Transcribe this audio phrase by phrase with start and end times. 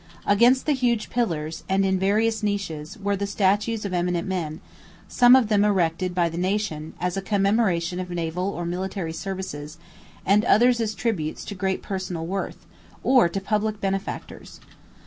[0.25, 4.59] Against the huge pillars, and in various niches, were the statues of eminent men;
[5.07, 9.77] some of them erected by the nation, as a commemoration of naval or military services,
[10.25, 12.65] and others as tributes to great personal worth,
[13.03, 14.59] or to public benefactors.